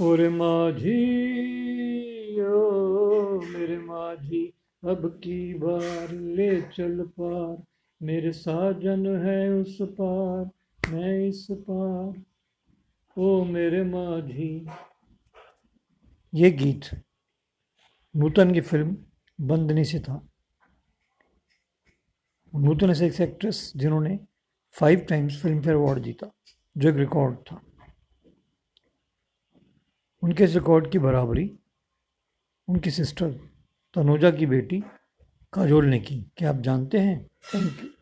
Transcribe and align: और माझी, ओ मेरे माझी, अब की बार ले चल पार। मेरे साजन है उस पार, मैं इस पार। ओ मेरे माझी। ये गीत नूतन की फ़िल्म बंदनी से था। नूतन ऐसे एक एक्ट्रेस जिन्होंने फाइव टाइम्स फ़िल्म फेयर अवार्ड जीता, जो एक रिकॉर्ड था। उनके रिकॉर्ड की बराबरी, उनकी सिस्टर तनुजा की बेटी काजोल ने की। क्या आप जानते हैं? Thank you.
और 0.00 0.28
माझी, 0.28 0.96
ओ 2.40 3.40
मेरे 3.40 3.78
माझी, 3.78 4.52
अब 4.84 5.20
की 5.24 5.54
बार 5.54 6.10
ले 6.10 6.60
चल 6.60 7.06
पार। 7.20 7.62
मेरे 8.02 8.32
साजन 8.32 9.16
है 9.16 9.50
उस 9.50 9.78
पार, 9.82 10.50
मैं 10.92 11.28
इस 11.28 11.46
पार। 11.50 12.22
ओ 13.18 13.44
मेरे 13.44 13.84
माझी। 13.84 14.66
ये 16.34 16.50
गीत 16.50 16.80
नूतन 18.16 18.54
की 18.54 18.60
फ़िल्म 18.60 18.96
बंदनी 19.40 19.84
से 19.84 20.00
था। 20.00 20.28
नूतन 22.54 22.90
ऐसे 22.90 23.06
एक 23.06 23.20
एक्ट्रेस 23.20 23.72
जिन्होंने 23.76 24.18
फाइव 24.72 24.98
टाइम्स 24.98 25.42
फ़िल्म 25.42 25.62
फेयर 25.62 25.76
अवार्ड 25.76 26.02
जीता, 26.02 26.32
जो 26.78 26.88
एक 26.88 26.96
रिकॉर्ड 26.96 27.36
था। 27.36 27.62
उनके 30.22 30.46
रिकॉर्ड 30.46 30.90
की 30.90 30.98
बराबरी, 30.98 31.58
उनकी 32.68 32.90
सिस्टर 32.90 33.30
तनुजा 33.94 34.30
की 34.30 34.46
बेटी 34.46 34.82
काजोल 35.52 35.86
ने 35.86 36.00
की। 36.00 36.32
क्या 36.36 36.50
आप 36.50 36.56
जानते 36.56 36.98
हैं? 36.98 37.30
Thank 37.54 37.84
you. 37.84 38.01